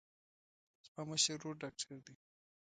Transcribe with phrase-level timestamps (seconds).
[0.85, 2.15] زما مشر ورور ډاکتر دی.